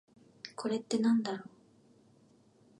[0.55, 1.49] これってなんだろう？